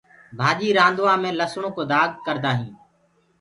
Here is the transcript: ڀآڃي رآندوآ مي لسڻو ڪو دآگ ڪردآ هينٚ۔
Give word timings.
ڀآڃي 0.39 0.69
رآندوآ 0.77 1.13
مي 1.21 1.29
لسڻو 1.39 1.69
ڪو 1.75 1.83
دآگ 1.91 2.09
ڪردآ 2.25 2.51
هينٚ۔ 2.59 2.75